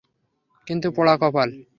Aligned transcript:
কিন্তু 0.67 0.87
পোড়া 0.95 1.15
কপাল! 1.21 1.49